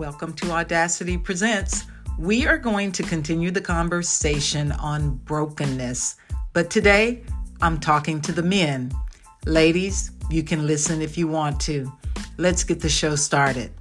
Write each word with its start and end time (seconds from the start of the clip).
Welcome 0.00 0.32
to 0.36 0.52
Audacity 0.52 1.18
Presents. 1.18 1.84
We 2.18 2.46
are 2.46 2.56
going 2.56 2.90
to 2.92 3.02
continue 3.02 3.50
the 3.50 3.60
conversation 3.60 4.72
on 4.72 5.16
brokenness, 5.26 6.16
but 6.54 6.70
today 6.70 7.22
I'm 7.60 7.78
talking 7.78 8.22
to 8.22 8.32
the 8.32 8.42
men. 8.42 8.92
Ladies, 9.44 10.12
you 10.30 10.42
can 10.42 10.66
listen 10.66 11.02
if 11.02 11.18
you 11.18 11.28
want 11.28 11.60
to. 11.60 11.92
Let's 12.38 12.64
get 12.64 12.80
the 12.80 12.88
show 12.88 13.14
started. 13.14 13.74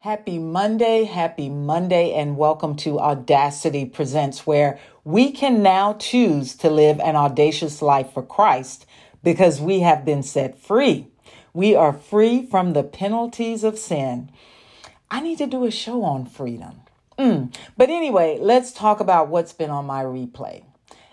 Happy 0.00 0.38
Monday, 0.38 1.04
happy 1.04 1.48
Monday, 1.48 2.12
and 2.12 2.36
welcome 2.36 2.76
to 2.76 3.00
Audacity 3.00 3.86
Presents, 3.86 4.46
where 4.46 4.78
we 5.04 5.32
can 5.32 5.62
now 5.62 5.94
choose 5.94 6.56
to 6.56 6.68
live 6.68 7.00
an 7.00 7.16
audacious 7.16 7.80
life 7.80 8.12
for 8.12 8.22
Christ 8.22 8.84
because 9.22 9.62
we 9.62 9.80
have 9.80 10.04
been 10.04 10.22
set 10.22 10.60
free. 10.60 11.08
We 11.56 11.74
are 11.74 11.94
free 11.94 12.44
from 12.44 12.74
the 12.74 12.82
penalties 12.82 13.64
of 13.64 13.78
sin. 13.78 14.28
I 15.10 15.22
need 15.22 15.38
to 15.38 15.46
do 15.46 15.64
a 15.64 15.70
show 15.70 16.02
on 16.02 16.26
freedom. 16.26 16.82
Mm. 17.18 17.56
But 17.78 17.88
anyway, 17.88 18.36
let's 18.38 18.72
talk 18.72 19.00
about 19.00 19.28
what's 19.28 19.54
been 19.54 19.70
on 19.70 19.86
my 19.86 20.04
replay. 20.04 20.64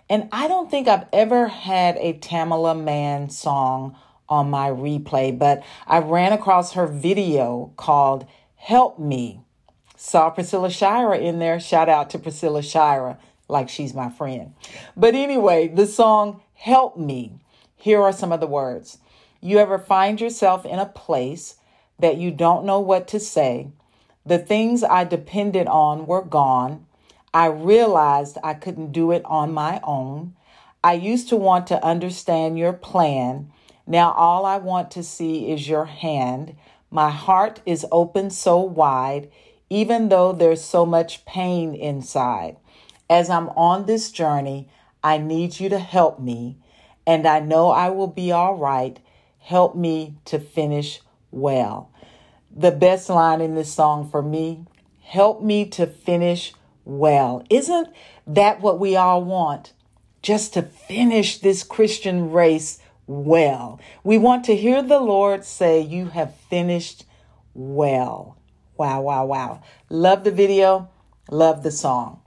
And 0.09 0.27
I 0.33 0.49
don't 0.49 0.69
think 0.69 0.89
I've 0.89 1.05
ever 1.13 1.47
had 1.47 1.95
a 1.95 2.15
Tamela 2.15 2.77
Mann 2.77 3.29
song 3.29 3.95
on 4.27 4.49
my 4.49 4.69
replay, 4.69 5.39
but 5.39 5.63
I 5.87 5.99
ran 5.99 6.33
across 6.33 6.73
her 6.73 6.87
video 6.87 7.71
called 7.77 8.27
Help 8.57 8.99
Me. 8.99 9.39
Saw 9.95 10.29
Priscilla 10.29 10.69
Shirer 10.69 11.15
in 11.15 11.39
there. 11.39 11.57
Shout 11.57 11.87
out 11.87 12.09
to 12.09 12.19
Priscilla 12.19 12.61
Shirer, 12.61 13.17
like 13.47 13.69
she's 13.69 13.93
my 13.93 14.09
friend. 14.09 14.53
But 14.97 15.15
anyway, 15.15 15.69
the 15.69 15.87
song 15.87 16.41
Help 16.53 16.97
Me. 16.97 17.39
Here 17.77 18.01
are 18.01 18.11
some 18.11 18.33
of 18.33 18.41
the 18.41 18.47
words. 18.47 18.97
You 19.43 19.59
ever 19.59 19.77
find 19.77 20.21
yourself 20.21 20.65
in 20.65 20.79
a 20.79 20.85
place 20.85 21.55
that 21.99 22.15
you 22.15 22.31
don't 22.31 22.63
know 22.63 22.79
what 22.79 23.09
to 23.09 23.19
say? 23.19 23.67
The 24.25 24.39
things 24.39 24.85
I 24.85 25.03
depended 25.03 25.67
on 25.67 26.05
were 26.05 26.23
gone. 26.23 26.85
I 27.33 27.47
realized 27.47 28.37
I 28.41 28.53
couldn't 28.53 28.93
do 28.93 29.11
it 29.11 29.21
on 29.25 29.51
my 29.51 29.81
own. 29.83 30.33
I 30.81 30.93
used 30.93 31.27
to 31.27 31.35
want 31.35 31.67
to 31.67 31.85
understand 31.85 32.57
your 32.57 32.71
plan. 32.71 33.51
Now 33.85 34.13
all 34.13 34.45
I 34.45 34.59
want 34.59 34.91
to 34.91 35.03
see 35.03 35.51
is 35.51 35.67
your 35.67 35.85
hand. 35.85 36.55
My 36.89 37.09
heart 37.09 37.59
is 37.65 37.85
open 37.91 38.29
so 38.29 38.59
wide, 38.61 39.29
even 39.69 40.07
though 40.07 40.31
there's 40.31 40.63
so 40.63 40.85
much 40.85 41.25
pain 41.25 41.75
inside. 41.75 42.55
As 43.09 43.29
I'm 43.29 43.49
on 43.49 43.87
this 43.87 44.09
journey, 44.09 44.69
I 45.03 45.17
need 45.17 45.59
you 45.59 45.67
to 45.67 45.79
help 45.79 46.17
me, 46.17 46.59
and 47.05 47.27
I 47.27 47.41
know 47.41 47.71
I 47.71 47.89
will 47.89 48.07
be 48.07 48.31
all 48.31 48.55
right. 48.55 49.01
Help 49.43 49.75
me 49.75 50.15
to 50.25 50.39
finish 50.39 51.01
well. 51.29 51.91
The 52.49 52.71
best 52.71 53.09
line 53.09 53.41
in 53.41 53.55
this 53.55 53.73
song 53.73 54.09
for 54.09 54.21
me 54.21 54.65
help 55.03 55.43
me 55.43 55.65
to 55.65 55.85
finish 55.85 56.53
well. 56.85 57.43
Isn't 57.49 57.87
that 58.25 58.61
what 58.61 58.79
we 58.79 58.95
all 58.95 59.23
want? 59.23 59.73
Just 60.21 60.53
to 60.53 60.61
finish 60.63 61.39
this 61.39 61.61
Christian 61.61 62.31
race 62.31 62.79
well. 63.05 63.79
We 64.03 64.17
want 64.17 64.45
to 64.45 64.55
hear 64.55 64.81
the 64.81 64.99
Lord 64.99 65.43
say, 65.43 65.81
You 65.81 66.07
have 66.07 66.35
finished 66.49 67.05
well. 67.53 68.37
Wow, 68.77 69.01
wow, 69.01 69.25
wow. 69.25 69.61
Love 69.89 70.23
the 70.23 70.31
video, 70.31 70.89
love 71.29 71.63
the 71.63 71.71
song. 71.71 72.21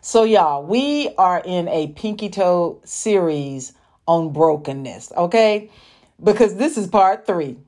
So, 0.00 0.24
y'all, 0.24 0.64
we 0.64 1.14
are 1.16 1.42
in 1.44 1.68
a 1.68 1.88
Pinky 1.88 2.28
Toe 2.28 2.80
series 2.84 3.72
on 4.06 4.32
brokenness, 4.32 5.12
okay? 5.16 5.70
Because 6.22 6.56
this 6.56 6.76
is 6.76 6.86
part 6.86 7.26
three. 7.26 7.58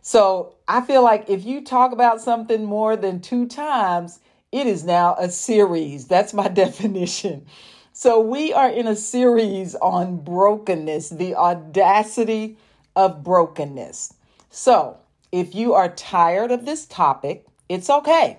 So, 0.00 0.54
I 0.68 0.82
feel 0.82 1.02
like 1.02 1.28
if 1.28 1.44
you 1.44 1.64
talk 1.64 1.90
about 1.92 2.20
something 2.20 2.64
more 2.64 2.96
than 2.96 3.20
two 3.20 3.46
times, 3.46 4.20
it 4.52 4.68
is 4.68 4.84
now 4.84 5.16
a 5.18 5.28
series. 5.28 6.06
That's 6.06 6.32
my 6.32 6.48
definition. 6.64 7.46
So, 7.92 8.20
we 8.20 8.52
are 8.52 8.70
in 8.70 8.86
a 8.86 8.94
series 8.94 9.74
on 9.76 10.18
brokenness, 10.18 11.10
the 11.10 11.34
audacity 11.34 12.56
of 12.94 13.24
brokenness. 13.24 14.14
So, 14.50 14.98
if 15.32 15.54
you 15.54 15.74
are 15.74 15.88
tired 15.88 16.52
of 16.52 16.64
this 16.64 16.86
topic, 16.86 17.44
it's 17.68 17.90
okay. 17.90 18.38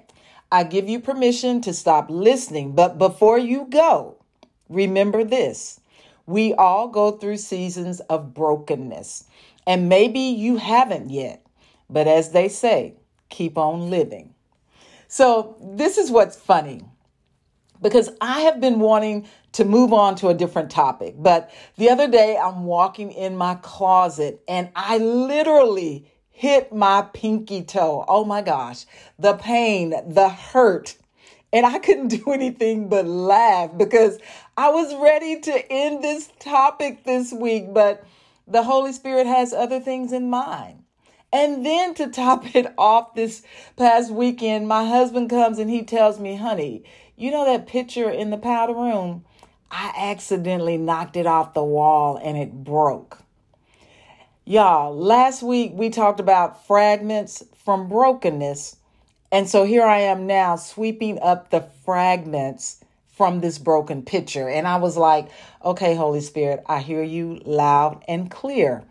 I 0.50 0.64
give 0.64 0.88
you 0.88 1.02
permission 1.02 1.60
to 1.62 1.74
stop 1.74 2.10
listening. 2.10 2.72
But 2.72 2.98
before 2.98 3.38
you 3.38 3.68
go, 3.70 4.16
remember 4.70 5.26
this 5.26 5.82
we 6.28 6.54
all 6.54 6.90
go 6.90 7.12
through 7.12 7.38
seasons 7.38 8.02
of 8.02 8.34
brokenness. 8.34 9.24
And 9.68 9.90
maybe 9.90 10.20
you 10.20 10.58
haven't 10.58 11.12
yet. 11.12 11.46
But 11.90 12.08
as 12.08 12.32
they 12.32 12.50
say, 12.50 12.96
keep 13.30 13.58
on 13.58 13.92
living. 13.92 14.34
So, 15.08 15.56
this 15.62 15.98
is 15.98 16.10
what's 16.10 16.36
funny 16.36 16.84
because 17.82 18.10
I 18.20 18.42
have 18.42 18.60
been 18.60 18.80
wanting 18.80 19.28
to 19.54 19.66
move 19.66 19.94
on 19.94 20.16
to 20.16 20.30
a 20.30 20.34
different 20.34 20.72
topic. 20.72 21.16
But 21.18 21.52
the 21.78 21.90
other 21.90 22.08
day, 22.08 22.38
I'm 22.38 22.64
walking 22.66 23.12
in 23.12 23.38
my 23.38 23.56
closet 23.56 24.42
and 24.48 24.70
I 24.76 24.98
literally 24.98 26.12
hit 26.30 26.74
my 26.74 27.02
pinky 27.14 27.64
toe. 27.64 28.06
Oh 28.08 28.24
my 28.24 28.42
gosh, 28.42 28.86
the 29.18 29.34
pain, 29.34 29.94
the 30.08 30.30
hurt. 30.30 30.98
And 31.54 31.66
I 31.66 31.80
couldn't 31.80 32.08
do 32.24 32.32
anything 32.32 32.90
but 32.90 33.08
laugh 33.08 33.72
because 33.78 34.20
I 34.56 34.70
was 34.70 34.94
ready 34.96 35.40
to 35.42 35.72
end 35.72 36.04
this 36.04 36.30
topic 36.40 37.04
this 37.04 37.32
week, 37.32 37.74
but 37.74 38.04
the 38.48 38.64
Holy 38.64 38.94
Spirit 38.94 39.28
has 39.28 39.54
other 39.54 39.80
things 39.80 40.14
in 40.14 40.30
mind. 40.30 40.84
And 41.34 41.66
then 41.66 41.94
to 41.96 42.08
top 42.08 42.56
it 42.56 42.74
off 42.78 43.16
this 43.16 43.44
past 43.76 44.12
weekend, 44.12 44.68
my 44.68 44.86
husband 44.86 45.30
comes 45.30 45.60
and 45.60 45.70
he 45.70 45.84
tells 45.84 46.20
me, 46.20 46.36
honey, 46.36 46.84
you 47.16 47.32
know 47.32 47.46
that 47.46 47.68
picture 47.68 48.10
in 48.10 48.30
the 48.30 48.38
powder 48.38 48.74
room? 48.74 49.26
I 49.70 49.94
accidentally 49.98 50.78
knocked 50.78 51.18
it 51.18 51.28
off 51.28 51.54
the 51.54 51.64
wall 51.64 52.20
and 52.24 52.38
it 52.38 52.64
broke. 52.64 53.20
Y'all, 54.46 54.96
last 54.96 55.44
week 55.44 55.72
we 55.74 55.90
talked 55.90 56.22
about 56.22 56.66
fragments 56.66 57.44
from 57.66 57.90
brokenness. 57.90 58.78
And 59.30 59.50
so 59.50 59.66
here 59.66 59.84
I 59.84 60.00
am 60.00 60.26
now 60.26 60.56
sweeping 60.56 61.20
up 61.20 61.50
the 61.50 61.68
fragments 61.84 62.80
from 63.18 63.42
this 63.42 63.58
broken 63.58 64.04
picture. 64.04 64.48
And 64.48 64.68
I 64.68 64.78
was 64.78 64.96
like, 64.96 65.30
okay, 65.66 65.96
Holy 65.96 66.22
Spirit, 66.22 66.64
I 66.68 66.80
hear 66.80 67.02
you 67.02 67.42
loud 67.46 68.04
and 68.08 68.30
clear. 68.30 68.84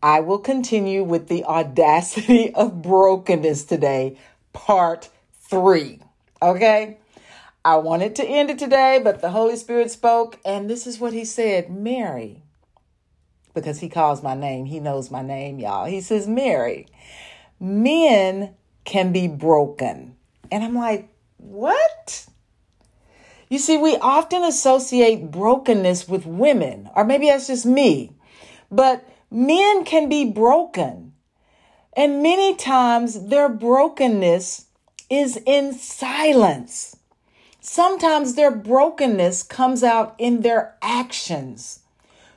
I 0.00 0.20
will 0.20 0.38
continue 0.38 1.02
with 1.02 1.26
the 1.26 1.44
audacity 1.44 2.54
of 2.54 2.80
brokenness 2.80 3.64
today, 3.64 4.16
part 4.52 5.10
three. 5.40 5.98
Okay? 6.40 6.98
I 7.64 7.76
wanted 7.76 8.14
to 8.16 8.24
end 8.24 8.50
it 8.50 8.58
today, 8.58 9.00
but 9.02 9.20
the 9.20 9.30
Holy 9.30 9.56
Spirit 9.56 9.90
spoke, 9.90 10.38
and 10.44 10.70
this 10.70 10.86
is 10.86 11.00
what 11.00 11.12
he 11.12 11.24
said 11.24 11.70
Mary, 11.70 12.42
because 13.52 13.80
he 13.80 13.88
calls 13.88 14.22
my 14.22 14.34
name, 14.34 14.64
he 14.64 14.78
knows 14.78 15.10
my 15.10 15.22
name, 15.22 15.58
y'all. 15.58 15.84
He 15.86 16.00
says, 16.00 16.28
Mary, 16.28 16.86
men 17.58 18.54
can 18.84 19.12
be 19.12 19.26
broken. 19.28 20.16
And 20.52 20.64
I'm 20.64 20.74
like, 20.74 21.08
what? 21.36 22.26
You 23.50 23.58
see, 23.58 23.76
we 23.76 23.96
often 23.96 24.44
associate 24.44 25.32
brokenness 25.32 26.08
with 26.08 26.24
women, 26.24 26.88
or 26.94 27.04
maybe 27.04 27.26
that's 27.26 27.48
just 27.48 27.66
me, 27.66 28.12
but 28.70 29.04
men 29.28 29.84
can 29.84 30.08
be 30.08 30.24
broken. 30.24 31.12
And 31.96 32.22
many 32.22 32.54
times 32.54 33.26
their 33.26 33.48
brokenness 33.48 34.66
is 35.10 35.36
in 35.44 35.74
silence. 35.74 36.96
Sometimes 37.60 38.36
their 38.36 38.52
brokenness 38.52 39.42
comes 39.42 39.82
out 39.82 40.14
in 40.16 40.42
their 40.42 40.76
actions. 40.80 41.80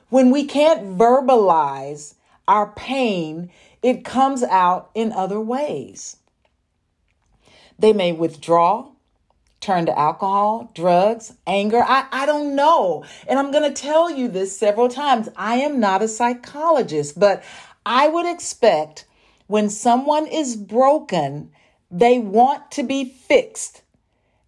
When 0.08 0.32
we 0.32 0.44
can't 0.44 0.98
verbalize 0.98 2.14
our 2.48 2.72
pain, 2.72 3.52
it 3.82 4.04
comes 4.04 4.42
out 4.42 4.90
in 4.96 5.12
other 5.12 5.40
ways. 5.40 6.16
They 7.78 7.92
may 7.92 8.10
withdraw, 8.10 8.90
turn 9.64 9.86
to 9.86 9.98
alcohol, 9.98 10.70
drugs, 10.74 11.32
anger. 11.46 11.82
I, 11.82 12.06
I 12.12 12.26
don't 12.26 12.54
know. 12.54 13.04
And 13.26 13.38
I'm 13.38 13.50
going 13.50 13.72
to 13.72 13.82
tell 13.82 14.10
you 14.10 14.28
this 14.28 14.56
several 14.56 14.88
times. 14.88 15.28
I 15.36 15.56
am 15.56 15.80
not 15.80 16.02
a 16.02 16.08
psychologist, 16.08 17.18
but 17.18 17.42
I 17.86 18.08
would 18.08 18.26
expect 18.26 19.06
when 19.46 19.70
someone 19.70 20.26
is 20.26 20.56
broken, 20.56 21.50
they 21.90 22.18
want 22.18 22.70
to 22.72 22.82
be 22.82 23.04
fixed. 23.04 23.82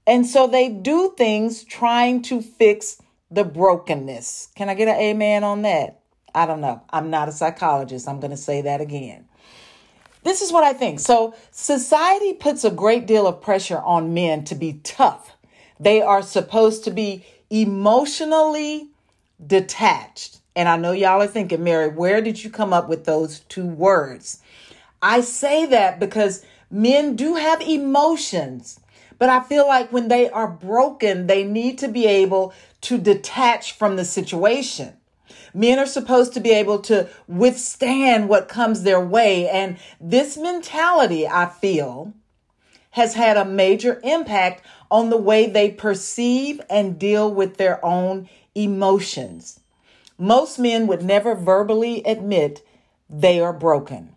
And 0.06 0.26
so 0.26 0.46
they 0.46 0.68
do 0.68 1.14
things 1.16 1.64
trying 1.64 2.22
to 2.22 2.40
fix 2.40 3.00
the 3.30 3.44
brokenness. 3.44 4.48
Can 4.54 4.68
I 4.68 4.74
get 4.74 4.88
an 4.88 5.00
amen 5.00 5.44
on 5.44 5.62
that? 5.62 6.00
I 6.34 6.46
don't 6.46 6.60
know. 6.60 6.82
I'm 6.90 7.10
not 7.10 7.28
a 7.28 7.32
psychologist. 7.32 8.06
I'm 8.06 8.20
going 8.20 8.30
to 8.30 8.36
say 8.36 8.62
that 8.62 8.80
again. 8.80 9.26
This 10.26 10.42
is 10.42 10.52
what 10.52 10.64
I 10.64 10.72
think. 10.72 10.98
So, 10.98 11.36
society 11.52 12.32
puts 12.32 12.64
a 12.64 12.70
great 12.72 13.06
deal 13.06 13.28
of 13.28 13.40
pressure 13.40 13.78
on 13.78 14.12
men 14.12 14.42
to 14.46 14.56
be 14.56 14.80
tough. 14.82 15.36
They 15.78 16.02
are 16.02 16.20
supposed 16.20 16.82
to 16.82 16.90
be 16.90 17.24
emotionally 17.48 18.88
detached. 19.46 20.38
And 20.56 20.68
I 20.68 20.78
know 20.78 20.90
y'all 20.90 21.22
are 21.22 21.28
thinking, 21.28 21.62
Mary, 21.62 21.88
where 21.88 22.20
did 22.20 22.42
you 22.42 22.50
come 22.50 22.72
up 22.72 22.88
with 22.88 23.04
those 23.04 23.40
two 23.40 23.66
words? 23.66 24.42
I 25.00 25.20
say 25.20 25.64
that 25.66 26.00
because 26.00 26.44
men 26.72 27.14
do 27.14 27.36
have 27.36 27.60
emotions, 27.60 28.80
but 29.20 29.28
I 29.28 29.40
feel 29.44 29.68
like 29.68 29.92
when 29.92 30.08
they 30.08 30.28
are 30.28 30.48
broken, 30.48 31.28
they 31.28 31.44
need 31.44 31.78
to 31.78 31.88
be 31.88 32.04
able 32.04 32.52
to 32.80 32.98
detach 32.98 33.74
from 33.74 33.94
the 33.94 34.04
situation. 34.04 34.94
Men 35.54 35.78
are 35.78 35.86
supposed 35.86 36.32
to 36.34 36.40
be 36.40 36.50
able 36.50 36.78
to 36.80 37.08
withstand 37.28 38.28
what 38.28 38.48
comes 38.48 38.82
their 38.82 39.00
way. 39.00 39.48
And 39.48 39.78
this 40.00 40.36
mentality, 40.36 41.26
I 41.26 41.46
feel, 41.46 42.12
has 42.90 43.14
had 43.14 43.36
a 43.36 43.44
major 43.44 44.00
impact 44.02 44.62
on 44.90 45.10
the 45.10 45.16
way 45.16 45.46
they 45.46 45.70
perceive 45.70 46.60
and 46.70 46.98
deal 46.98 47.32
with 47.32 47.56
their 47.56 47.84
own 47.84 48.28
emotions. 48.54 49.60
Most 50.18 50.58
men 50.58 50.86
would 50.86 51.02
never 51.02 51.34
verbally 51.34 52.02
admit 52.04 52.66
they 53.10 53.38
are 53.38 53.52
broken. 53.52 54.14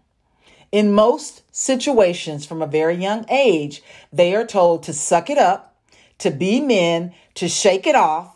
In 0.71 0.93
most 0.93 1.41
situations 1.51 2.45
from 2.45 2.61
a 2.61 2.67
very 2.67 2.95
young 2.95 3.25
age, 3.29 3.81
they 4.13 4.35
are 4.35 4.45
told 4.45 4.83
to 4.83 4.93
suck 4.93 5.29
it 5.29 5.37
up, 5.37 5.75
to 6.19 6.29
be 6.31 6.61
men, 6.61 7.13
to 7.35 7.49
shake 7.49 7.87
it 7.87 7.95
off, 7.95 8.35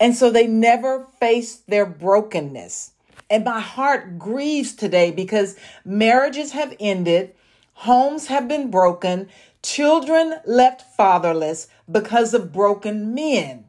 and 0.00 0.14
so 0.14 0.30
they 0.30 0.46
never 0.46 1.06
face 1.18 1.56
their 1.68 1.86
brokenness. 1.86 2.92
And 3.30 3.44
my 3.44 3.60
heart 3.60 4.18
grieves 4.18 4.74
today 4.74 5.10
because 5.10 5.56
marriages 5.84 6.52
have 6.52 6.74
ended, 6.80 7.34
homes 7.74 8.28
have 8.28 8.48
been 8.48 8.70
broken, 8.70 9.28
children 9.62 10.36
left 10.46 10.82
fatherless 10.96 11.68
because 11.90 12.32
of 12.32 12.52
broken 12.52 13.14
men. 13.14 13.64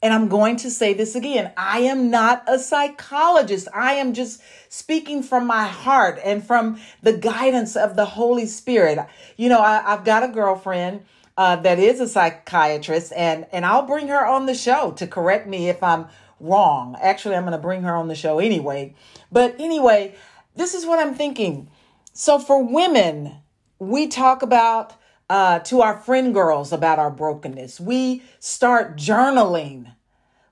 And 0.00 0.14
I'm 0.14 0.28
going 0.28 0.56
to 0.58 0.70
say 0.70 0.94
this 0.94 1.16
again. 1.16 1.52
I 1.56 1.80
am 1.80 2.08
not 2.08 2.44
a 2.46 2.58
psychologist. 2.58 3.66
I 3.74 3.94
am 3.94 4.14
just 4.14 4.40
speaking 4.68 5.24
from 5.24 5.44
my 5.44 5.66
heart 5.66 6.20
and 6.24 6.46
from 6.46 6.80
the 7.02 7.14
guidance 7.14 7.74
of 7.74 7.96
the 7.96 8.04
Holy 8.04 8.46
Spirit. 8.46 9.04
You 9.36 9.48
know, 9.48 9.60
I, 9.60 9.82
have 9.82 10.04
got 10.04 10.22
a 10.22 10.28
girlfriend 10.28 11.04
uh, 11.38 11.54
that 11.54 11.78
is 11.78 12.00
a 12.00 12.08
psychiatrist, 12.08 13.12
and, 13.14 13.46
and 13.52 13.64
I'll 13.64 13.86
bring 13.86 14.08
her 14.08 14.26
on 14.26 14.46
the 14.46 14.56
show 14.56 14.90
to 14.96 15.06
correct 15.06 15.46
me 15.46 15.68
if 15.68 15.84
I'm 15.84 16.08
wrong. 16.40 16.96
Actually, 17.00 17.36
I'm 17.36 17.44
going 17.44 17.52
to 17.52 17.58
bring 17.58 17.82
her 17.84 17.94
on 17.94 18.08
the 18.08 18.16
show 18.16 18.40
anyway. 18.40 18.96
But 19.30 19.54
anyway, 19.60 20.16
this 20.56 20.74
is 20.74 20.84
what 20.84 20.98
I'm 20.98 21.14
thinking. 21.14 21.70
So 22.12 22.40
for 22.40 22.64
women, 22.64 23.36
we 23.78 24.08
talk 24.08 24.42
about 24.42 24.94
uh, 25.30 25.60
to 25.60 25.80
our 25.80 26.00
friend 26.00 26.34
girls 26.34 26.72
about 26.72 26.98
our 26.98 27.10
brokenness. 27.10 27.78
We 27.78 28.24
start 28.40 28.96
journaling. 28.96 29.92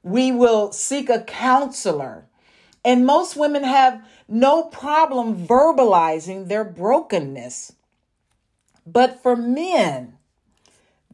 We 0.04 0.30
will 0.30 0.70
seek 0.70 1.10
a 1.10 1.24
counselor. 1.24 2.26
And 2.84 3.04
most 3.04 3.36
women 3.36 3.64
have 3.64 4.06
no 4.28 4.62
problem 4.62 5.48
verbalizing 5.48 6.46
their 6.46 6.62
brokenness. 6.62 7.72
But 8.86 9.20
for 9.20 9.34
men, 9.34 10.12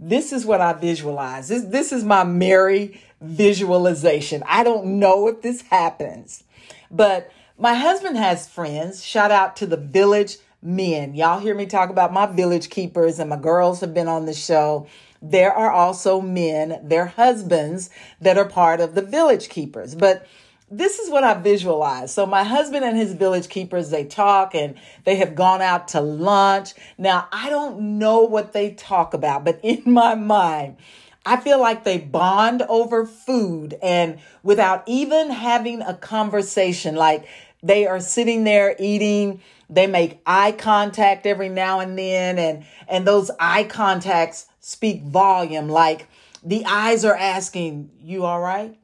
this 0.09 0.33
is 0.33 0.45
what 0.45 0.61
I 0.61 0.73
visualize. 0.73 1.49
This, 1.49 1.65
this 1.65 1.93
is 1.93 2.03
my 2.03 2.25
Mary 2.25 3.01
visualization. 3.21 4.43
I 4.47 4.65
don't 4.65 4.99
know 4.99 5.29
if 5.29 5.43
this 5.43 5.63
happens, 5.63 6.43
but 6.91 7.31
my 7.57 7.75
husband 7.75 8.17
has 8.17 8.49
friends. 8.49 9.05
Shout 9.05 9.31
out 9.31 9.55
to 9.57 9.67
the 9.67 9.77
Village 9.77 10.39
men. 10.61 11.15
Y'all 11.15 11.39
hear 11.39 11.55
me 11.55 11.67
talk 11.67 11.91
about 11.91 12.13
my 12.13 12.27
village 12.27 12.69
keepers, 12.69 13.19
and 13.19 13.31
my 13.31 13.37
girls 13.37 13.81
have 13.81 13.95
been 13.95 14.09
on 14.09 14.27
the 14.27 14.35
show. 14.35 14.87
There 15.21 15.53
are 15.53 15.71
also 15.71 16.21
men, 16.21 16.81
their 16.83 17.07
husbands, 17.07 17.91
that 18.21 18.37
are 18.37 18.49
part 18.49 18.81
of 18.81 18.95
the 18.95 19.03
village 19.03 19.49
keepers. 19.49 19.95
But 19.95 20.27
this 20.73 20.99
is 20.99 21.11
what 21.11 21.23
I 21.23 21.35
visualize. 21.35 22.15
So 22.15 22.25
my 22.25 22.45
husband 22.45 22.85
and 22.85 22.97
his 22.97 23.13
village 23.13 23.49
keepers, 23.49 23.91
they 23.91 24.05
talk 24.05 24.55
and 24.55 24.75
they 25.05 25.17
have 25.17 25.35
gone 25.35 25.61
out 25.61 25.89
to 25.89 26.01
lunch. 26.01 26.73
Now, 26.97 27.29
I 27.31 27.51
don't 27.51 27.99
know 27.99 28.23
what 28.23 28.53
they 28.53 28.71
talk 28.71 29.13
about, 29.13 29.45
but 29.45 29.61
in 29.63 29.83
my 29.87 30.15
mind, 30.15 30.77
I 31.25 31.37
feel 31.37 31.61
like 31.61 31.85
they 31.85 31.99
bond 31.99 32.63
over 32.63 33.07
food 33.07 33.79
and 33.83 34.19
without 34.43 34.83
even 34.87 35.31
having 35.31 35.83
a 35.83 35.95
conversation, 35.95 36.97
like 36.97 37.27
they 37.63 37.87
are 37.87 38.01
sitting 38.01 38.45
there 38.45 38.75
eating 38.79 39.41
they 39.71 39.87
make 39.87 40.21
eye 40.27 40.53
contact 40.53 41.27
every 41.27 41.49
now 41.49 41.81
and 41.81 41.99
then 41.99 42.39
and 42.39 42.65
and 42.89 43.07
those 43.07 43.31
eye 43.39 43.65
contacts 43.65 44.47
speak 44.61 45.03
volume 45.03 45.69
like 45.69 46.09
the 46.43 46.65
eyes 46.67 47.05
are 47.05 47.17
asking 47.17 47.89
you 48.01 48.25
all 48.25 48.41
right 48.41 48.77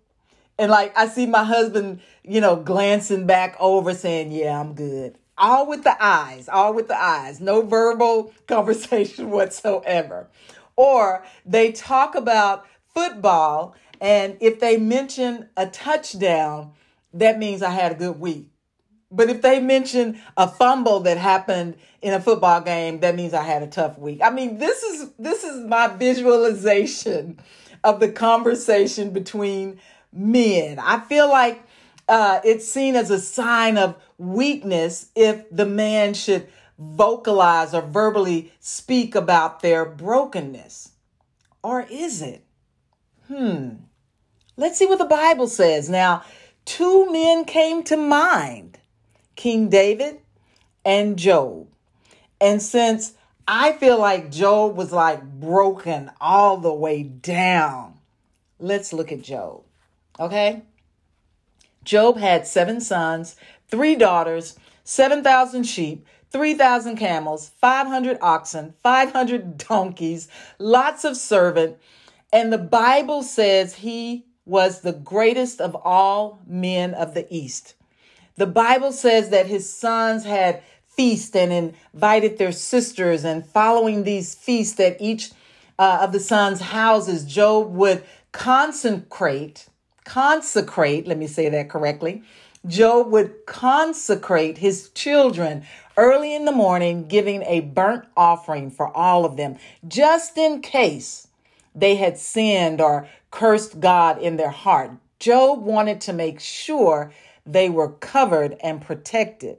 and 0.58 0.70
like 0.70 0.96
i 0.96 1.06
see 1.06 1.26
my 1.26 1.44
husband 1.44 2.00
you 2.25 2.40
know 2.40 2.56
glancing 2.56 3.26
back 3.26 3.56
over 3.60 3.94
saying 3.94 4.32
yeah 4.32 4.58
i'm 4.58 4.75
good. 4.75 5.16
All 5.37 5.66
with 5.69 5.84
the 5.84 5.96
eyes 6.02 6.49
all 6.49 6.75
with 6.75 6.88
the 6.88 7.00
eyes. 7.00 7.40
No 7.40 7.62
verbal 7.62 8.32
conversation 8.46 9.31
whatsoever. 9.31 10.28
Or 10.76 11.25
they 11.44 11.72
talk 11.72 12.14
about 12.14 12.66
football 12.94 13.75
and 14.00 14.37
if 14.40 14.60
they 14.60 14.76
mention 14.76 15.49
a 15.56 15.66
touchdown 15.66 16.72
that 17.14 17.38
means 17.38 17.62
i 17.62 17.70
had 17.70 17.93
a 17.93 17.96
good 17.96 18.20
week. 18.20 18.50
But 19.10 19.31
if 19.31 19.40
they 19.40 19.60
mention 19.60 20.20
a 20.37 20.46
fumble 20.46 21.00
that 21.00 21.16
happened 21.16 21.76
in 22.02 22.12
a 22.12 22.20
football 22.20 22.60
game, 22.60 23.00
that 23.00 23.16
means 23.16 23.32
I 23.32 23.43
had 23.43 23.62
a 23.62 23.66
tough 23.66 23.99
week. 23.99 24.20
I 24.22 24.31
mean, 24.31 24.58
this 24.58 24.82
is 24.82 25.10
this 25.19 25.44
is 25.44 25.64
my 25.64 25.88
visualization 25.88 27.38
of 27.84 28.00
the 28.00 28.10
conversation 28.10 29.10
between 29.10 29.81
men. 30.12 30.78
I 30.78 31.00
feel 31.00 31.28
like 31.28 31.62
uh, 32.08 32.40
it's 32.44 32.66
seen 32.66 32.96
as 32.96 33.10
a 33.10 33.19
sign 33.19 33.76
of 33.76 33.96
weakness 34.16 35.10
if 35.14 35.44
the 35.50 35.66
man 35.66 36.14
should 36.14 36.49
vocalize 36.78 37.75
or 37.75 37.82
verbally 37.82 38.52
speak 38.60 39.14
about 39.14 39.60
their 39.60 39.84
brokenness. 39.84 40.93
Or 41.62 41.87
is 41.90 42.22
it? 42.22 42.44
Hmm. 43.26 43.70
Let's 44.56 44.78
see 44.78 44.87
what 44.87 44.99
the 44.99 45.05
Bible 45.05 45.49
says. 45.49 45.90
Now, 45.90 46.25
two 46.64 47.12
men 47.12 47.44
came 47.44 47.82
to 47.84 47.96
mind 47.96 48.78
King 49.37 49.69
David 49.69 50.20
and 50.84 51.19
Job. 51.19 51.69
And 52.40 52.62
since 52.62 53.14
I 53.46 53.72
feel 53.72 53.99
like 53.99 54.31
Job 54.31 54.76
was 54.76 54.93
like 54.93 55.22
broken 55.22 56.10
all 56.20 56.56
the 56.56 56.72
way 56.72 57.02
down, 57.02 58.00
let's 58.58 58.93
look 58.93 59.12
at 59.12 59.22
Job. 59.22 59.62
Okay? 60.19 60.62
Job 61.85 62.19
had 62.19 62.46
seven 62.46 62.81
sons, 62.81 63.37
three 63.69 63.94
daughters, 63.94 64.58
7,000 64.84 65.65
sheep, 65.65 66.06
3,000 66.31 66.96
camels, 66.96 67.51
500 67.60 68.19
oxen, 68.20 68.75
500 68.82 69.58
donkeys, 69.69 70.29
lots 70.58 71.05
of 71.05 71.17
servant. 71.17 71.77
And 72.32 72.53
the 72.53 72.58
Bible 72.58 73.22
says 73.22 73.77
he 73.77 74.27
was 74.44 74.81
the 74.81 74.93
greatest 74.93 75.60
of 75.60 75.75
all 75.77 76.41
men 76.46 76.94
of 76.94 77.15
the 77.15 77.27
East. 77.34 77.75
The 78.37 78.46
Bible 78.46 78.93
says 78.93 79.31
that 79.31 79.46
his 79.46 79.72
sons 79.72 80.25
had 80.25 80.63
feast 80.87 81.37
and 81.37 81.75
invited 81.93 82.39
their 82.39 82.53
sisters, 82.53 83.25
and 83.25 83.46
following 83.46 84.03
these 84.03 84.34
feasts 84.34 84.81
at 84.81 85.01
each 85.01 85.31
uh, 85.79 86.01
of 86.03 86.13
the 86.13 86.20
sons' 86.20 86.60
houses, 86.60 87.25
Job 87.25 87.72
would 87.75 88.03
consecrate, 88.32 89.67
consecrate, 90.08 91.06
let 91.06 91.19
me 91.19 91.27
say 91.27 91.50
that 91.50 91.69
correctly. 91.69 92.22
Job 92.67 93.10
would 93.12 93.44
consecrate 93.44 94.56
his 94.56 94.88
children 94.91 95.65
early 95.98 96.34
in 96.34 96.46
the 96.46 96.53
morning, 96.53 97.06
giving 97.06 97.43
a 97.43 97.60
burnt 97.60 98.06
offering 98.17 98.70
for 98.70 98.88
all 98.96 99.27
of 99.27 99.36
them, 99.36 99.56
just 99.86 100.38
in 100.38 100.62
case 100.62 101.29
they 101.74 101.96
had 101.96 102.17
sinned 102.17 102.81
or 102.81 103.06
cursed 103.31 103.81
God 103.81 104.20
in 104.20 104.38
their 104.38 104.50
heart. 104.50 104.93
Job 105.19 105.62
wanted 105.62 106.00
to 106.03 106.12
make 106.15 106.41
sure 106.41 107.12
they 107.44 107.69
were 107.69 107.91
covered 107.91 108.56
and 108.62 108.81
protected. 108.81 109.58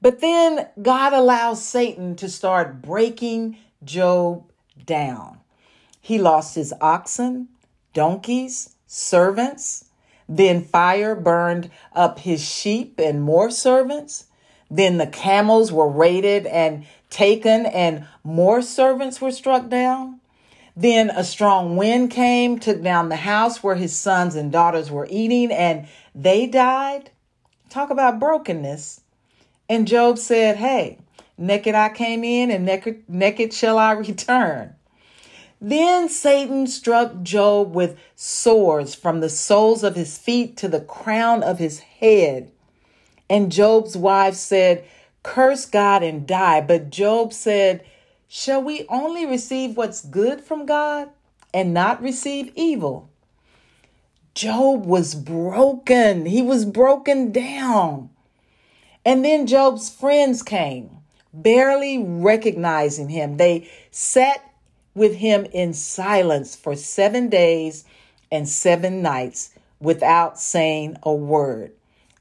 But 0.00 0.20
then 0.20 0.68
God 0.80 1.12
allows 1.12 1.64
Satan 1.64 2.14
to 2.16 2.28
start 2.28 2.82
breaking 2.82 3.56
Job 3.82 4.44
down. 4.84 5.40
He 6.00 6.18
lost 6.18 6.54
his 6.54 6.72
oxen, 6.80 7.48
donkeys, 7.92 8.75
servants. 8.86 9.84
Then 10.28 10.64
fire 10.64 11.14
burned 11.14 11.70
up 11.92 12.20
his 12.20 12.44
sheep 12.44 12.98
and 12.98 13.22
more 13.22 13.50
servants. 13.50 14.26
Then 14.70 14.98
the 14.98 15.06
camels 15.06 15.70
were 15.70 15.88
raided 15.88 16.46
and 16.46 16.84
taken, 17.10 17.66
and 17.66 18.06
more 18.24 18.62
servants 18.62 19.20
were 19.20 19.30
struck 19.30 19.68
down. 19.68 20.20
Then 20.76 21.08
a 21.10 21.24
strong 21.24 21.76
wind 21.76 22.10
came, 22.10 22.58
took 22.58 22.82
down 22.82 23.08
the 23.08 23.16
house 23.16 23.62
where 23.62 23.76
his 23.76 23.96
sons 23.96 24.34
and 24.34 24.52
daughters 24.52 24.90
were 24.90 25.06
eating, 25.08 25.50
and 25.50 25.86
they 26.14 26.46
died. 26.46 27.10
Talk 27.70 27.90
about 27.90 28.20
brokenness. 28.20 29.00
And 29.68 29.88
Job 29.88 30.18
said, 30.18 30.56
Hey, 30.56 30.98
naked 31.38 31.74
I 31.74 31.88
came 31.88 32.24
in, 32.24 32.50
and 32.50 32.66
naked, 32.66 33.04
naked 33.08 33.52
shall 33.54 33.78
I 33.78 33.92
return. 33.92 34.74
Then 35.60 36.08
Satan 36.08 36.66
struck 36.66 37.22
Job 37.22 37.74
with 37.74 37.98
swords 38.14 38.94
from 38.94 39.20
the 39.20 39.30
soles 39.30 39.82
of 39.82 39.96
his 39.96 40.18
feet 40.18 40.56
to 40.58 40.68
the 40.68 40.80
crown 40.80 41.42
of 41.42 41.58
his 41.58 41.80
head. 41.80 42.50
And 43.28 43.50
Job's 43.50 43.96
wife 43.96 44.34
said, 44.34 44.84
curse 45.26 45.66
God 45.66 46.02
and 46.02 46.26
die. 46.26 46.60
But 46.60 46.90
Job 46.90 47.32
said, 47.32 47.84
Shall 48.28 48.62
we 48.62 48.86
only 48.88 49.26
receive 49.26 49.76
what's 49.76 50.04
good 50.04 50.40
from 50.40 50.66
God 50.66 51.10
and 51.52 51.74
not 51.74 52.02
receive 52.02 52.52
evil? 52.54 53.08
Job 54.34 54.84
was 54.84 55.14
broken. 55.14 56.26
He 56.26 56.42
was 56.42 56.64
broken 56.64 57.32
down. 57.32 58.10
And 59.04 59.24
then 59.24 59.46
Job's 59.46 59.88
friends 59.88 60.42
came, 60.42 60.90
barely 61.32 61.98
recognizing 61.98 63.08
him. 63.08 63.36
They 63.36 63.70
sat 63.90 64.42
with 64.96 65.14
him 65.16 65.46
in 65.52 65.74
silence 65.74 66.56
for 66.56 66.74
seven 66.74 67.28
days 67.28 67.84
and 68.32 68.48
seven 68.48 69.02
nights 69.02 69.54
without 69.78 70.40
saying 70.40 70.96
a 71.02 71.14
word. 71.14 71.70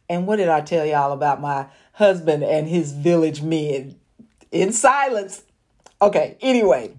And 0.09 0.27
what 0.27 0.35
did 0.35 0.49
I 0.49 0.61
tell 0.61 0.85
y'all 0.85 1.13
about 1.13 1.41
my 1.41 1.67
husband 1.93 2.43
and 2.43 2.67
his 2.67 2.91
village 2.91 3.41
men? 3.41 3.95
In 4.51 4.71
silence. 4.71 5.41
Okay, 6.01 6.37
anyway, 6.41 6.93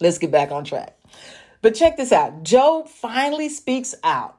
let's 0.00 0.18
get 0.18 0.30
back 0.30 0.52
on 0.52 0.64
track. 0.64 0.96
But 1.62 1.74
check 1.74 1.96
this 1.96 2.12
out 2.12 2.42
Job 2.42 2.88
finally 2.88 3.48
speaks 3.48 3.94
out. 4.04 4.36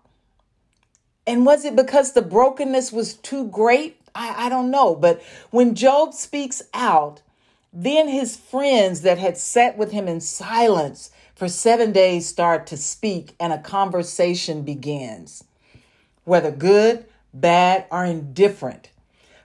And 1.27 1.43
was 1.43 1.65
it 1.65 1.75
because 1.75 2.13
the 2.13 2.21
brokenness 2.21 2.91
was 2.91 3.15
too 3.15 3.47
great? 3.47 3.99
I, 4.13 4.45
I 4.45 4.49
don't 4.49 4.69
know. 4.69 4.95
But 4.95 5.23
when 5.49 5.73
Job 5.73 6.13
speaks 6.13 6.61
out, 6.71 7.23
then 7.77 8.07
his 8.07 8.37
friends 8.37 9.01
that 9.01 9.17
had 9.17 9.37
sat 9.37 9.77
with 9.77 9.91
him 9.91 10.07
in 10.07 10.21
silence 10.21 11.11
for 11.35 11.49
seven 11.49 11.91
days 11.91 12.25
start 12.25 12.65
to 12.67 12.77
speak, 12.77 13.35
and 13.37 13.51
a 13.51 13.57
conversation 13.57 14.61
begins, 14.61 15.43
whether 16.23 16.51
good, 16.51 17.05
bad, 17.33 17.85
or 17.91 18.05
indifferent. 18.05 18.89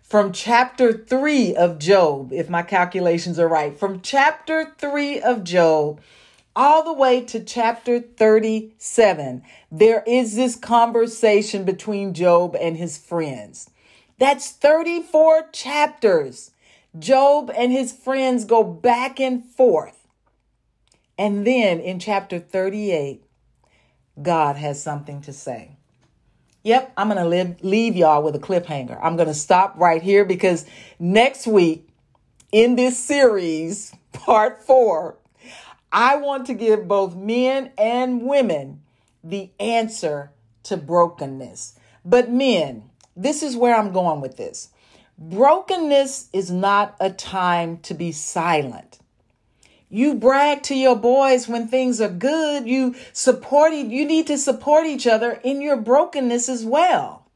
From 0.04 0.32
chapter 0.32 0.92
3 0.92 1.56
of 1.56 1.80
Job, 1.80 2.32
if 2.32 2.48
my 2.48 2.62
calculations 2.62 3.38
are 3.40 3.48
right, 3.48 3.76
from 3.76 4.00
chapter 4.00 4.74
3 4.78 5.20
of 5.20 5.42
Job 5.42 6.00
all 6.54 6.84
the 6.84 6.92
way 6.92 7.22
to 7.22 7.40
chapter 7.40 8.00
37, 8.00 9.42
there 9.72 10.04
is 10.06 10.36
this 10.36 10.54
conversation 10.54 11.64
between 11.64 12.14
Job 12.14 12.56
and 12.60 12.76
his 12.76 12.96
friends. 12.96 13.70
That's 14.18 14.50
34 14.50 15.48
chapters. 15.52 16.50
Job 16.98 17.50
and 17.56 17.70
his 17.70 17.92
friends 17.92 18.44
go 18.44 18.64
back 18.64 19.20
and 19.20 19.44
forth. 19.44 20.06
And 21.18 21.46
then 21.46 21.80
in 21.80 21.98
chapter 21.98 22.38
38, 22.38 23.22
God 24.20 24.56
has 24.56 24.82
something 24.82 25.20
to 25.22 25.32
say. 25.32 25.76
Yep, 26.62 26.92
I'm 26.96 27.08
going 27.08 27.56
to 27.56 27.66
leave 27.66 27.96
y'all 27.96 28.22
with 28.22 28.34
a 28.34 28.38
cliffhanger. 28.38 28.98
I'm 29.02 29.16
going 29.16 29.28
to 29.28 29.34
stop 29.34 29.74
right 29.78 30.02
here 30.02 30.24
because 30.24 30.66
next 30.98 31.46
week 31.46 31.88
in 32.52 32.76
this 32.76 32.98
series, 32.98 33.94
part 34.12 34.62
four, 34.62 35.16
I 35.92 36.16
want 36.16 36.46
to 36.46 36.54
give 36.54 36.86
both 36.86 37.16
men 37.16 37.72
and 37.78 38.22
women 38.22 38.82
the 39.24 39.50
answer 39.58 40.32
to 40.64 40.76
brokenness. 40.76 41.78
But 42.04 42.30
men, 42.30 42.90
this 43.16 43.42
is 43.42 43.56
where 43.56 43.74
I'm 43.74 43.92
going 43.92 44.20
with 44.20 44.36
this. 44.36 44.68
Brokenness 45.22 46.30
is 46.32 46.50
not 46.50 46.96
a 46.98 47.10
time 47.10 47.76
to 47.80 47.92
be 47.92 48.10
silent. 48.10 49.00
You 49.90 50.14
brag 50.14 50.62
to 50.62 50.74
your 50.74 50.96
boys 50.96 51.46
when 51.46 51.68
things 51.68 52.00
are 52.00 52.08
good. 52.08 52.66
You 52.66 52.94
support 53.12 53.74
you 53.74 54.06
need 54.06 54.28
to 54.28 54.38
support 54.38 54.86
each 54.86 55.06
other 55.06 55.32
in 55.44 55.60
your 55.60 55.76
brokenness 55.76 56.48
as 56.48 56.64
well. 56.64 57.26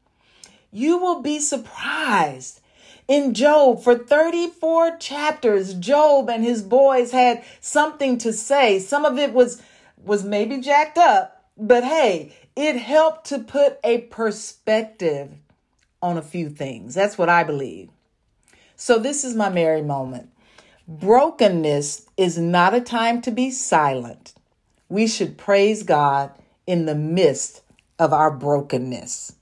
You 0.71 0.97
will 0.97 1.21
be 1.21 1.39
surprised. 1.39 2.59
In 3.07 3.35
Job, 3.35 3.83
for 3.83 3.95
34 3.95 4.97
chapters, 4.97 5.75
Job 5.75 6.27
and 6.27 6.43
his 6.43 6.63
boys 6.63 7.11
had 7.11 7.43
something 7.61 8.17
to 8.17 8.33
say. 8.33 8.79
Some 8.79 9.05
of 9.05 9.19
it 9.19 9.31
was 9.31 9.61
was 10.03 10.23
maybe 10.23 10.59
jacked 10.59 10.97
up, 10.97 11.45
but 11.55 11.83
hey, 11.83 12.33
it 12.55 12.77
helped 12.77 13.27
to 13.27 13.37
put 13.37 13.77
a 13.83 13.99
perspective 13.99 15.29
on 16.05 16.17
a 16.17 16.21
few 16.21 16.49
things. 16.49 16.93
That's 16.93 17.17
what 17.17 17.29
I 17.29 17.43
believe. 17.43 17.89
So, 18.75 18.99
this 18.99 19.23
is 19.23 19.35
my 19.35 19.49
Mary 19.49 19.81
moment. 19.81 20.29
Brokenness 20.87 22.07
is 22.15 22.37
not 22.37 22.75
a 22.75 22.79
time 22.79 23.21
to 23.23 23.31
be 23.31 23.49
silent. 23.49 24.35
We 24.87 25.07
should 25.07 25.35
praise 25.35 25.81
God 25.81 26.29
in 26.67 26.85
the 26.85 26.93
midst 26.93 27.63
of 27.97 28.13
our 28.13 28.29
brokenness. 28.29 29.33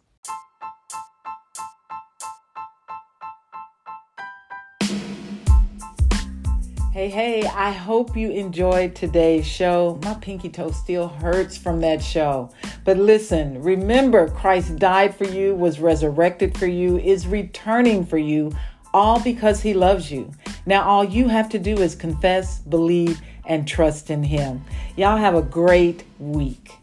Hey, 6.93 7.09
hey, 7.09 7.45
I 7.45 7.71
hope 7.71 8.15
you 8.15 8.29
enjoyed 8.29 8.95
today's 8.95 9.45
show. 9.45 9.99
My 10.03 10.13
pinky 10.13 10.47
toe 10.47 10.71
still 10.71 11.09
hurts 11.09 11.57
from 11.57 11.81
that 11.81 12.01
show. 12.01 12.51
But 12.83 12.97
listen, 12.97 13.61
remember, 13.63 14.27
Christ 14.29 14.77
died 14.77 15.15
for 15.15 15.25
you, 15.25 15.55
was 15.55 15.79
resurrected 15.79 16.57
for 16.57 16.67
you, 16.67 16.97
is 16.97 17.27
returning 17.27 18.05
for 18.05 18.17
you, 18.17 18.51
all 18.93 19.19
because 19.21 19.61
he 19.61 19.73
loves 19.73 20.11
you. 20.11 20.31
Now, 20.65 20.83
all 20.83 21.03
you 21.03 21.29
have 21.29 21.49
to 21.49 21.59
do 21.59 21.77
is 21.77 21.95
confess, 21.95 22.59
believe, 22.59 23.21
and 23.45 23.67
trust 23.67 24.09
in 24.09 24.23
him. 24.23 24.63
Y'all 24.95 25.17
have 25.17 25.35
a 25.35 25.41
great 25.41 26.03
week. 26.19 26.82